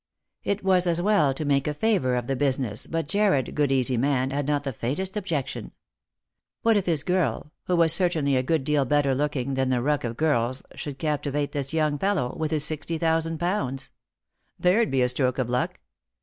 [0.43, 3.97] It was as well to make a favour of the business, but Jarred, good easy
[3.97, 5.73] man, had not the faintest objection.
[6.63, 10.03] What if his girl— who was certainly a good deal better looking than the ruck
[10.03, 13.93] of girls— should captivate this young fellow, with his sixty thousand pounds P
[14.61, 15.79] There'd be a stroke of luck.